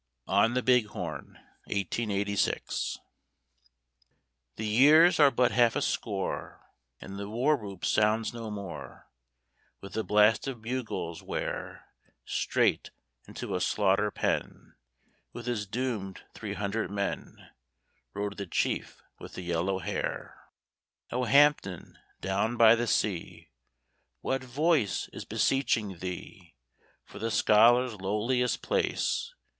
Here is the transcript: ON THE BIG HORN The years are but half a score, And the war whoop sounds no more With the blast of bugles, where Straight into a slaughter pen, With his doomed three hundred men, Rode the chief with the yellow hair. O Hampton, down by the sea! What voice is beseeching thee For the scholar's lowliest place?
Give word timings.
ON 0.27 0.55
THE 0.55 0.63
BIG 0.63 0.87
HORN 0.87 1.37
The 1.67 1.85
years 4.65 5.19
are 5.19 5.29
but 5.29 5.51
half 5.51 5.75
a 5.75 5.81
score, 5.83 6.65
And 6.99 7.19
the 7.19 7.29
war 7.29 7.55
whoop 7.55 7.85
sounds 7.85 8.33
no 8.33 8.49
more 8.49 9.11
With 9.79 9.93
the 9.93 10.03
blast 10.03 10.47
of 10.47 10.63
bugles, 10.63 11.21
where 11.21 11.85
Straight 12.25 12.89
into 13.27 13.53
a 13.53 13.61
slaughter 13.61 14.09
pen, 14.09 14.73
With 15.33 15.45
his 15.45 15.67
doomed 15.67 16.21
three 16.33 16.53
hundred 16.55 16.89
men, 16.89 17.51
Rode 18.15 18.37
the 18.37 18.47
chief 18.47 19.03
with 19.19 19.33
the 19.35 19.43
yellow 19.43 19.77
hair. 19.77 20.45
O 21.11 21.25
Hampton, 21.25 21.99
down 22.21 22.57
by 22.57 22.73
the 22.73 22.87
sea! 22.87 23.51
What 24.21 24.43
voice 24.43 25.09
is 25.09 25.25
beseeching 25.25 25.99
thee 25.99 26.55
For 27.05 27.19
the 27.19 27.29
scholar's 27.29 27.93
lowliest 28.01 28.63
place? 28.63 29.35